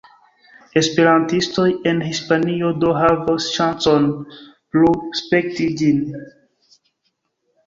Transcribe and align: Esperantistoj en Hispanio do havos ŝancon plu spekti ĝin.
Esperantistoj 0.79 1.65
en 1.91 2.01
Hispanio 2.05 2.71
do 2.85 2.93
havos 3.01 3.51
ŝancon 3.59 4.09
plu 4.41 4.91
spekti 5.21 5.69
ĝin. 5.83 6.03